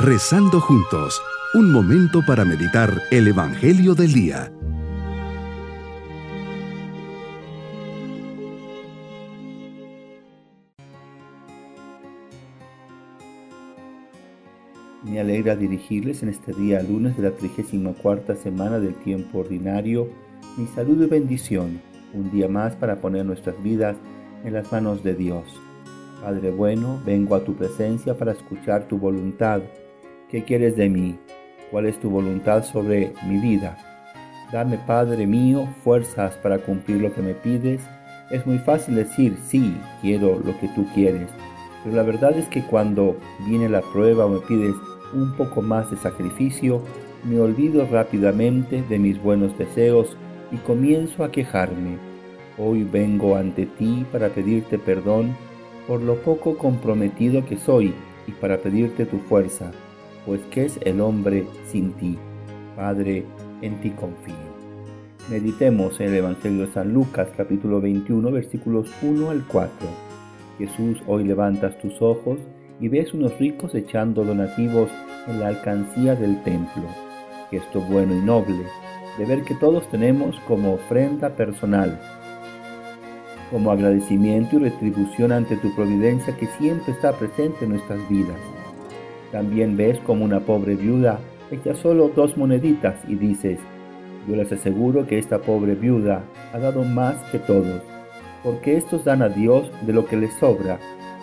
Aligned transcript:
Rezando 0.00 0.60
juntos, 0.60 1.20
un 1.54 1.72
momento 1.72 2.20
para 2.24 2.44
meditar 2.44 3.02
el 3.10 3.26
Evangelio 3.26 3.96
del 3.96 4.12
Día. 4.12 4.52
Me 15.02 15.18
alegra 15.18 15.56
dirigirles 15.56 16.22
en 16.22 16.28
este 16.28 16.52
día 16.52 16.80
lunes 16.80 17.16
de 17.16 17.24
la 17.24 17.30
34 17.32 18.36
semana 18.36 18.78
del 18.78 18.94
tiempo 18.94 19.40
ordinario 19.40 20.08
mi 20.56 20.68
salud 20.68 21.02
y 21.02 21.08
bendición, 21.08 21.80
un 22.14 22.30
día 22.30 22.46
más 22.46 22.76
para 22.76 23.00
poner 23.00 23.26
nuestras 23.26 23.60
vidas 23.64 23.96
en 24.44 24.52
las 24.52 24.70
manos 24.70 25.02
de 25.02 25.16
Dios. 25.16 25.42
Padre 26.22 26.52
bueno, 26.52 27.00
vengo 27.04 27.34
a 27.34 27.44
tu 27.44 27.54
presencia 27.54 28.16
para 28.16 28.30
escuchar 28.30 28.86
tu 28.86 28.96
voluntad. 28.96 29.60
¿Qué 30.30 30.44
quieres 30.44 30.76
de 30.76 30.90
mí? 30.90 31.18
¿Cuál 31.70 31.86
es 31.86 31.98
tu 31.98 32.10
voluntad 32.10 32.62
sobre 32.62 33.14
mi 33.26 33.40
vida? 33.40 33.78
Dame, 34.52 34.76
Padre 34.76 35.26
mío, 35.26 35.66
fuerzas 35.82 36.34
para 36.42 36.58
cumplir 36.58 37.00
lo 37.00 37.14
que 37.14 37.22
me 37.22 37.32
pides. 37.32 37.80
Es 38.30 38.46
muy 38.46 38.58
fácil 38.58 38.96
decir, 38.96 39.38
sí, 39.46 39.74
quiero 40.02 40.38
lo 40.38 40.58
que 40.60 40.68
tú 40.74 40.86
quieres, 40.94 41.30
pero 41.82 41.96
la 41.96 42.02
verdad 42.02 42.36
es 42.36 42.46
que 42.48 42.62
cuando 42.62 43.16
viene 43.46 43.70
la 43.70 43.80
prueba 43.80 44.26
o 44.26 44.28
me 44.28 44.40
pides 44.40 44.74
un 45.14 45.34
poco 45.34 45.62
más 45.62 45.90
de 45.90 45.96
sacrificio, 45.96 46.82
me 47.24 47.40
olvido 47.40 47.86
rápidamente 47.90 48.82
de 48.82 48.98
mis 48.98 49.22
buenos 49.22 49.56
deseos 49.56 50.14
y 50.52 50.56
comienzo 50.58 51.24
a 51.24 51.32
quejarme. 51.32 51.96
Hoy 52.58 52.84
vengo 52.84 53.34
ante 53.34 53.64
ti 53.64 54.04
para 54.12 54.28
pedirte 54.28 54.78
perdón 54.78 55.34
por 55.86 56.02
lo 56.02 56.16
poco 56.16 56.58
comprometido 56.58 57.46
que 57.46 57.56
soy 57.56 57.94
y 58.26 58.32
para 58.32 58.58
pedirte 58.58 59.06
tu 59.06 59.20
fuerza, 59.20 59.72
pues 60.28 60.42
¿qué 60.50 60.66
es 60.66 60.78
el 60.82 61.00
hombre 61.00 61.46
sin 61.72 61.92
ti? 61.92 62.18
Padre, 62.76 63.24
en 63.62 63.80
ti 63.80 63.88
confío. 63.92 64.34
Meditemos 65.30 65.98
en 66.00 66.08
el 66.08 66.16
Evangelio 66.16 66.66
de 66.66 66.72
San 66.74 66.92
Lucas 66.92 67.28
capítulo 67.34 67.80
21 67.80 68.30
versículos 68.30 68.90
1 69.00 69.30
al 69.30 69.46
4. 69.46 69.72
Jesús, 70.58 70.98
hoy 71.06 71.24
levantas 71.24 71.78
tus 71.78 72.02
ojos 72.02 72.38
y 72.78 72.88
ves 72.88 73.14
unos 73.14 73.38
ricos 73.38 73.74
echando 73.74 74.22
donativos 74.22 74.90
en 75.28 75.40
la 75.40 75.48
alcancía 75.48 76.14
del 76.14 76.42
templo. 76.42 76.84
Gesto 77.50 77.80
bueno 77.80 78.14
y 78.14 78.20
noble, 78.20 78.66
de 79.16 79.24
ver 79.24 79.44
que 79.44 79.54
todos 79.54 79.88
tenemos 79.88 80.38
como 80.40 80.74
ofrenda 80.74 81.30
personal 81.30 81.98
como 83.50 83.70
agradecimiento 83.70 84.56
y 84.56 84.58
retribución 84.58 85.32
ante 85.32 85.56
tu 85.56 85.74
providencia 85.74 86.36
que 86.36 86.48
siempre 86.58 86.92
está 86.92 87.12
presente 87.12 87.64
en 87.64 87.70
nuestras 87.70 88.06
vidas. 88.10 88.36
También 89.32 89.76
ves 89.76 89.98
como 90.00 90.24
una 90.24 90.40
pobre 90.40 90.74
viuda 90.74 91.20
echa 91.50 91.74
solo 91.74 92.10
dos 92.14 92.36
moneditas 92.36 92.96
y 93.08 93.14
dices, 93.14 93.58
yo 94.28 94.36
les 94.36 94.52
aseguro 94.52 95.06
que 95.06 95.18
esta 95.18 95.38
pobre 95.38 95.74
viuda 95.74 96.22
ha 96.52 96.58
dado 96.58 96.84
más 96.84 97.16
que 97.30 97.38
todos, 97.38 97.82
porque 98.42 98.76
estos 98.76 99.04
dan 99.04 99.22
a 99.22 99.28
Dios 99.28 99.70
de 99.86 99.92
lo 99.92 100.06
que 100.06 100.16
les 100.16 100.32
sobra, 100.34 100.78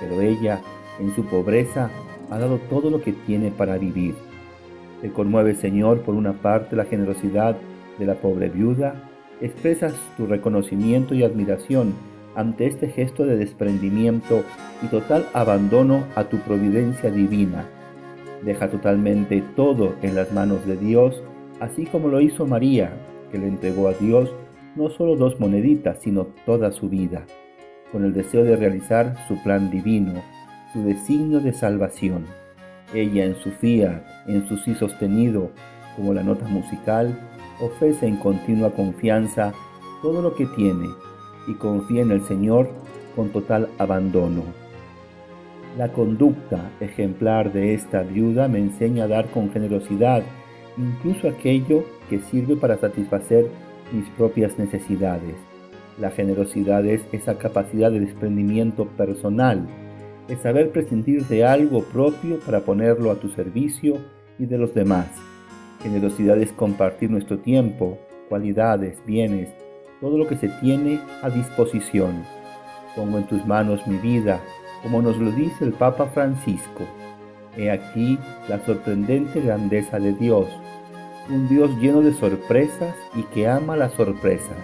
pero 0.00 0.20
ella, 0.20 0.60
en 0.98 1.14
su 1.14 1.24
pobreza, 1.24 1.90
ha 2.30 2.38
dado 2.38 2.58
todo 2.68 2.90
lo 2.90 3.00
que 3.00 3.12
tiene 3.12 3.50
para 3.50 3.78
vivir. 3.78 4.14
Te 5.00 5.10
conmueve, 5.10 5.54
Señor, 5.54 6.02
por 6.02 6.14
una 6.14 6.34
parte 6.34 6.76
la 6.76 6.84
generosidad 6.84 7.56
de 7.98 8.06
la 8.06 8.14
pobre 8.14 8.50
viuda, 8.50 8.94
expresas 9.40 9.94
tu 10.16 10.26
reconocimiento 10.26 11.14
y 11.14 11.22
admiración 11.22 11.94
ante 12.36 12.66
este 12.66 12.88
gesto 12.88 13.24
de 13.24 13.36
desprendimiento 13.36 14.44
y 14.82 14.86
total 14.86 15.26
abandono 15.32 16.04
a 16.14 16.24
tu 16.24 16.38
providencia 16.38 17.10
divina. 17.10 17.66
Deja 18.42 18.70
totalmente 18.70 19.42
todo 19.56 19.94
en 20.02 20.14
las 20.14 20.32
manos 20.32 20.66
de 20.66 20.76
Dios, 20.76 21.22
así 21.60 21.86
como 21.86 22.08
lo 22.08 22.20
hizo 22.20 22.46
María, 22.46 22.92
que 23.30 23.38
le 23.38 23.48
entregó 23.48 23.88
a 23.88 23.94
Dios 23.94 24.30
no 24.76 24.88
solo 24.88 25.16
dos 25.16 25.38
moneditas, 25.40 25.98
sino 26.00 26.28
toda 26.46 26.72
su 26.72 26.88
vida, 26.88 27.26
con 27.92 28.04
el 28.04 28.12
deseo 28.12 28.44
de 28.44 28.56
realizar 28.56 29.16
su 29.28 29.42
plan 29.42 29.70
divino, 29.70 30.22
su 30.72 30.82
designio 30.84 31.40
de 31.40 31.52
salvación. 31.52 32.24
Ella 32.94 33.24
en 33.24 33.36
su 33.36 33.50
fía, 33.50 34.04
en 34.26 34.48
su 34.48 34.56
sí 34.56 34.74
sostenido, 34.74 35.50
como 35.96 36.14
la 36.14 36.22
nota 36.22 36.46
musical, 36.46 37.18
ofrece 37.60 38.06
en 38.06 38.16
continua 38.16 38.70
confianza 38.70 39.52
todo 40.02 40.22
lo 40.22 40.34
que 40.34 40.46
tiene 40.46 40.88
y 41.46 41.54
confía 41.54 42.02
en 42.02 42.10
el 42.10 42.22
Señor 42.22 42.70
con 43.14 43.30
total 43.30 43.68
abandono. 43.78 44.44
La 45.78 45.92
conducta 45.92 46.70
ejemplar 46.80 47.52
de 47.52 47.74
esta 47.74 48.02
viuda 48.02 48.48
me 48.48 48.58
enseña 48.58 49.04
a 49.04 49.08
dar 49.08 49.26
con 49.30 49.50
generosidad 49.52 50.22
incluso 50.76 51.28
aquello 51.28 51.84
que 52.08 52.18
sirve 52.18 52.56
para 52.56 52.78
satisfacer 52.78 53.46
mis 53.92 54.08
propias 54.10 54.58
necesidades. 54.58 55.34
La 55.98 56.10
generosidad 56.10 56.84
es 56.86 57.02
esa 57.12 57.38
capacidad 57.38 57.90
de 57.90 58.00
desprendimiento 58.00 58.86
personal, 58.86 59.66
es 60.28 60.38
saber 60.40 60.70
prescindir 60.70 61.26
de 61.26 61.44
algo 61.44 61.82
propio 61.84 62.38
para 62.40 62.60
ponerlo 62.60 63.10
a 63.10 63.16
tu 63.16 63.28
servicio 63.30 63.98
y 64.38 64.46
de 64.46 64.58
los 64.58 64.74
demás. 64.74 65.08
Generosidad 65.82 66.38
es 66.38 66.52
compartir 66.52 67.10
nuestro 67.10 67.38
tiempo, 67.38 67.98
cualidades, 68.28 68.98
bienes, 69.06 69.48
todo 70.00 70.16
lo 70.16 70.26
que 70.26 70.36
se 70.36 70.48
tiene 70.60 71.00
a 71.22 71.30
disposición. 71.30 72.24
Pongo 72.96 73.18
en 73.18 73.26
tus 73.26 73.44
manos 73.46 73.86
mi 73.86 73.96
vida, 73.98 74.40
como 74.82 75.02
nos 75.02 75.16
lo 75.18 75.30
dice 75.32 75.64
el 75.64 75.72
Papa 75.72 76.06
Francisco. 76.06 76.84
He 77.56 77.70
aquí 77.70 78.18
la 78.48 78.64
sorprendente 78.64 79.40
grandeza 79.40 79.98
de 79.98 80.12
Dios, 80.12 80.46
un 81.28 81.48
Dios 81.48 81.70
lleno 81.80 82.00
de 82.00 82.12
sorpresas 82.12 82.94
y 83.14 83.22
que 83.34 83.48
ama 83.48 83.76
las 83.76 83.92
sorpresas. 83.92 84.58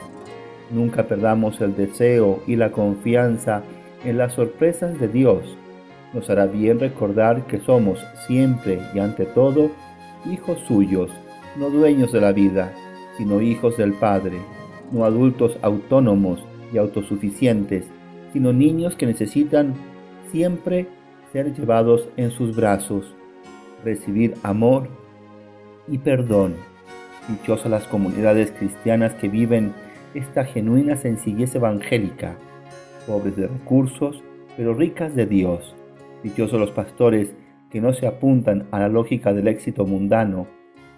Nunca 0.70 1.04
perdamos 1.04 1.60
el 1.60 1.76
deseo 1.76 2.42
y 2.46 2.56
la 2.56 2.72
confianza 2.72 3.62
en 4.04 4.18
las 4.18 4.32
sorpresas 4.34 4.98
de 4.98 5.08
Dios. 5.08 5.56
Nos 6.12 6.30
hará 6.30 6.46
bien 6.46 6.80
recordar 6.80 7.46
que 7.46 7.60
somos 7.60 7.98
siempre 8.26 8.80
y 8.94 8.98
ante 8.98 9.26
todo 9.26 9.70
hijos 10.30 10.58
suyos, 10.66 11.10
no 11.56 11.70
dueños 11.70 12.12
de 12.12 12.20
la 12.20 12.32
vida, 12.32 12.72
sino 13.16 13.40
hijos 13.40 13.76
del 13.76 13.92
Padre 13.94 14.38
no 14.92 15.04
adultos 15.04 15.58
autónomos 15.62 16.40
y 16.72 16.78
autosuficientes, 16.78 17.84
sino 18.32 18.52
niños 18.52 18.96
que 18.96 19.06
necesitan 19.06 19.74
siempre 20.30 20.88
ser 21.32 21.54
llevados 21.54 22.08
en 22.16 22.30
sus 22.30 22.54
brazos, 22.56 23.14
recibir 23.84 24.34
amor 24.42 24.88
y 25.88 25.98
perdón. 25.98 26.54
Dichosas 27.28 27.70
las 27.70 27.86
comunidades 27.86 28.52
cristianas 28.52 29.14
que 29.14 29.28
viven 29.28 29.72
esta 30.14 30.44
genuina 30.44 30.96
sencillez 30.96 31.54
evangélica, 31.54 32.36
pobres 33.06 33.36
de 33.36 33.48
recursos, 33.48 34.22
pero 34.56 34.74
ricas 34.74 35.14
de 35.14 35.26
Dios. 35.26 35.74
Dichosos 36.22 36.58
los 36.58 36.70
pastores 36.70 37.34
que 37.70 37.80
no 37.80 37.92
se 37.92 38.06
apuntan 38.06 38.66
a 38.70 38.80
la 38.80 38.88
lógica 38.88 39.32
del 39.32 39.48
éxito 39.48 39.84
mundano, 39.84 40.46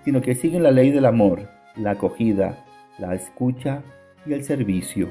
sino 0.05 0.21
que 0.21 0.34
siguen 0.34 0.62
la 0.62 0.71
ley 0.71 0.91
del 0.91 1.06
amor, 1.06 1.49
la 1.77 1.93
acogida, 1.93 2.65
la 2.99 3.15
escucha 3.15 3.83
y 4.27 4.33
el 4.33 4.44
servicio. 4.44 5.09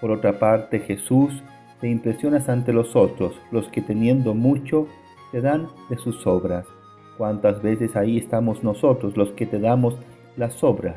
Por 0.00 0.10
otra 0.10 0.38
parte, 0.38 0.80
Jesús 0.80 1.42
te 1.82 1.90
impresionas 1.90 2.48
ante 2.48 2.72
los 2.72 2.96
otros, 2.96 3.34
los 3.50 3.68
que 3.68 3.82
teniendo 3.82 4.32
mucho 4.32 4.86
te 5.32 5.42
dan 5.42 5.68
de 5.90 5.98
sus 5.98 6.26
obras. 6.26 6.66
¿Cuántas 7.18 7.60
veces 7.60 7.94
ahí 7.94 8.16
estamos 8.16 8.64
nosotros, 8.64 9.18
los 9.18 9.32
que 9.32 9.44
te 9.44 9.60
damos 9.60 9.98
las 10.38 10.64
obras 10.64 10.96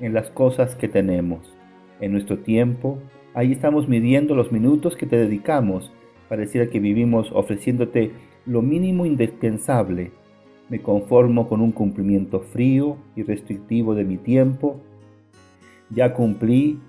en 0.00 0.12
las 0.12 0.28
cosas 0.30 0.74
que 0.74 0.88
tenemos? 0.88 1.54
En 2.00 2.10
nuestro 2.10 2.38
tiempo, 2.38 2.98
ahí 3.34 3.52
estamos 3.52 3.88
midiendo 3.88 4.34
los 4.34 4.50
minutos 4.50 4.96
que 4.96 5.06
te 5.06 5.16
dedicamos. 5.16 5.92
Pareciera 6.28 6.68
que 6.68 6.80
vivimos 6.80 7.30
ofreciéndote 7.32 8.10
lo 8.44 8.60
mínimo 8.60 9.06
indispensable. 9.06 10.10
Me 10.68 10.82
conformo 10.82 11.48
con 11.48 11.60
un 11.60 11.70
cumplimiento 11.70 12.40
frío 12.40 12.96
y 13.14 13.22
restrictivo 13.22 13.94
de 13.94 14.04
mi 14.04 14.16
tiempo 14.16 14.80
ya 15.94 16.14
cumplí 16.14 16.80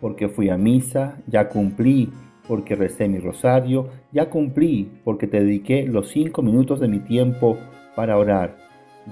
porque 0.00 0.28
fui 0.28 0.48
a 0.48 0.56
misa, 0.56 1.22
ya 1.26 1.48
cumplí 1.48 2.10
porque 2.48 2.74
recé 2.74 3.08
mi 3.08 3.18
rosario, 3.18 3.88
ya 4.12 4.28
cumplí 4.28 4.90
porque 5.04 5.26
te 5.26 5.40
dediqué 5.40 5.86
los 5.86 6.10
cinco 6.10 6.42
minutos 6.42 6.80
de 6.80 6.88
mi 6.88 7.00
tiempo 7.00 7.58
para 7.94 8.18
orar, 8.18 8.56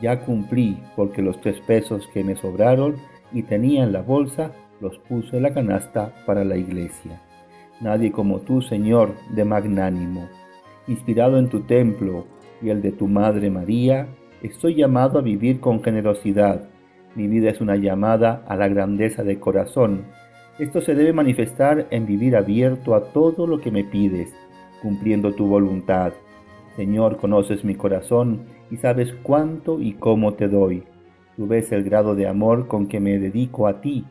ya 0.00 0.20
cumplí 0.20 0.78
porque 0.96 1.22
los 1.22 1.40
tres 1.40 1.60
pesos 1.60 2.08
que 2.12 2.24
me 2.24 2.36
sobraron 2.36 2.96
y 3.32 3.42
tenía 3.42 3.84
en 3.84 3.92
la 3.92 4.02
bolsa 4.02 4.52
los 4.80 4.98
puse 4.98 5.36
en 5.36 5.44
la 5.44 5.54
canasta 5.54 6.12
para 6.26 6.44
la 6.44 6.56
iglesia. 6.56 7.20
Nadie 7.80 8.12
como 8.12 8.40
tú, 8.40 8.62
Señor, 8.62 9.14
de 9.34 9.44
magnánimo. 9.44 10.28
Inspirado 10.86 11.38
en 11.38 11.48
tu 11.48 11.60
templo 11.60 12.26
y 12.60 12.70
el 12.70 12.82
de 12.82 12.92
tu 12.92 13.06
Madre 13.06 13.50
María, 13.50 14.08
estoy 14.42 14.74
llamado 14.74 15.18
a 15.18 15.22
vivir 15.22 15.60
con 15.60 15.82
generosidad 15.82 16.68
mi 17.16 17.26
vida 17.26 17.50
es 17.50 17.60
una 17.60 17.74
llamada 17.74 18.44
a 18.46 18.54
la 18.54 18.68
grandeza 18.68 19.24
de 19.24 19.40
corazón. 19.40 20.04
Esto 20.60 20.82
se 20.82 20.94
debe 20.94 21.14
manifestar 21.14 21.86
en 21.90 22.04
vivir 22.04 22.36
abierto 22.36 22.94
a 22.94 23.14
todo 23.14 23.46
lo 23.46 23.62
que 23.62 23.70
me 23.70 23.82
pides, 23.82 24.30
cumpliendo 24.82 25.32
tu 25.32 25.46
voluntad. 25.46 26.12
Señor, 26.76 27.16
conoces 27.16 27.64
mi 27.64 27.74
corazón 27.74 28.42
y 28.70 28.76
sabes 28.76 29.14
cuánto 29.22 29.80
y 29.80 29.94
cómo 29.94 30.34
te 30.34 30.48
doy. 30.48 30.82
Tú 31.34 31.46
ves 31.46 31.72
el 31.72 31.82
grado 31.82 32.14
de 32.14 32.26
amor 32.28 32.68
con 32.68 32.88
que 32.88 33.00
me 33.00 33.18
dedico 33.18 33.68
a 33.68 33.80
ti, 33.80 34.04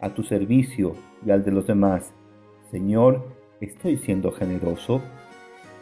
a 0.00 0.12
tu 0.12 0.24
servicio 0.24 0.96
y 1.24 1.30
al 1.30 1.44
de 1.44 1.52
los 1.52 1.68
demás. 1.68 2.12
Señor, 2.72 3.28
¿estoy 3.60 3.96
siendo 3.96 4.32
generoso? 4.32 5.00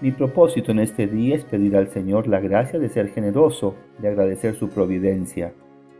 Mi 0.03 0.11
propósito 0.11 0.73
en 0.73 0.81
este 0.81 1.07
día 1.07 1.37
es 1.37 1.45
pedir 1.47 1.75
al 1.75 1.89
Señor 1.89 2.29
la 2.29 2.41
gracia 2.41 2.79
de 2.79 2.91
ser 2.91 3.09
generoso, 3.09 3.77
de 3.99 4.09
agradecer 4.09 4.57
su 4.57 4.69
providencia, 4.69 5.55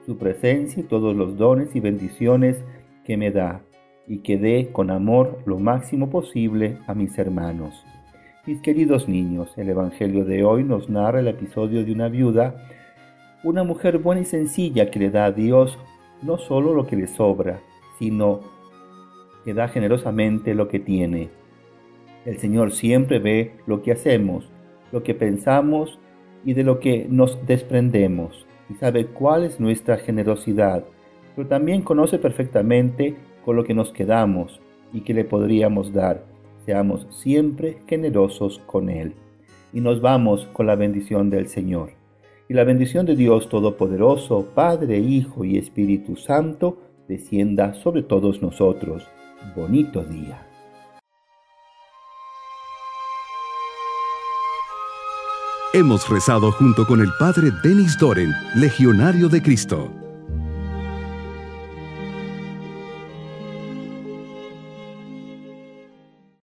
su 0.05 0.19
presencia 0.19 0.83
y 0.83 0.87
todos 0.87 1.17
los 1.17 1.39
dones 1.39 1.75
y 1.75 1.81
bendiciones 1.81 2.63
que 3.07 3.17
me 3.17 3.31
da, 3.31 3.63
y 4.07 4.19
que 4.19 4.39
dé 4.39 4.71
con 4.73 4.91
amor 4.91 5.39
lo 5.47 5.59
máximo 5.59 6.11
posible 6.11 6.79
a 6.87 6.95
mis 6.95 7.19
hermanos. 7.19 7.85
Mis 8.47 8.61
queridos 8.61 9.09
niños, 9.09 9.53
el 9.57 9.69
Evangelio 9.69 10.25
de 10.25 10.45
hoy 10.45 10.65
nos 10.65 10.89
narra 10.89 11.21
el 11.21 11.29
episodio 11.29 11.85
de 11.85 11.93
una 11.93 12.09
viuda, 12.09 12.57
una 13.45 13.65
mujer 13.65 13.99
buena 13.99 14.23
y 14.23 14.25
sencilla 14.25 14.91
que 14.91 14.99
le 14.99 15.11
da 15.11 15.27
a 15.27 15.33
Dios 15.33 15.79
no 16.23 16.39
solo 16.39 16.75
lo 16.75 16.87
que 16.87 16.97
le 16.97 17.07
sobra, 17.07 17.61
sino 17.99 18.41
que 19.45 19.55
da 19.55 19.69
generosamente 19.69 20.55
lo 20.55 20.69
que 20.69 20.79
tiene 20.79 21.43
el 22.25 22.39
Señor 22.39 22.73
siempre 22.73 23.19
ve 23.19 23.53
lo 23.67 23.83
que 23.83 23.93
hacemos, 23.93 24.49
lo 24.93 25.03
que 25.03 25.15
pensamos 25.15 25.99
y 26.45 26.55
de 26.55 26.63
lo 26.63 26.79
que 26.79 27.07
nos 27.09 27.45
desprendemos 27.47 28.47
y 28.71 28.75
sabe 28.75 29.07
cuál 29.07 29.45
es 29.45 29.59
nuestra 29.59 29.97
generosidad, 29.97 30.85
pero 31.35 31.49
también 31.49 31.83
conoce 31.83 32.19
perfectamente 32.19 33.17
con 33.45 33.57
lo 33.57 33.65
que 33.65 33.75
nos 33.75 33.93
quedamos 33.93 34.61
y 34.93 35.01
que 35.01 35.15
le 35.15 35.25
podríamos 35.25 35.93
dar. 35.93 36.25
Seamos 36.65 37.07
siempre 37.11 37.79
generosos 37.87 38.61
con 38.67 38.89
Él. 38.89 39.15
Y 39.73 39.81
nos 39.81 40.01
vamos 40.01 40.47
con 40.53 40.67
la 40.67 40.77
bendición 40.77 41.31
del 41.31 41.49
Señor. 41.49 41.91
Y 42.49 42.55
la 42.55 42.65
bendición 42.65 43.07
de 43.07 43.17
Dios 43.17 43.49
Todopoderoso, 43.49 44.49
Padre, 44.55 44.99
Hijo 44.99 45.45
y 45.45 45.57
Espíritu 45.57 46.17
Santo, 46.17 46.79
descienda 47.09 47.75
sobre 47.75 48.03
todos 48.03 48.43
nosotros. 48.43 49.07
Bonito 49.57 50.05
día. 50.05 50.47
Hemos 55.75 56.07
rezado 56.11 56.53
junto 56.53 56.87
con 56.87 57.01
el 57.01 57.09
Padre 57.19 57.51
Denis 57.65 57.97
Doren, 57.99 58.31
Legionario 58.55 59.31
de 59.31 59.41
Cristo. 59.41 60.02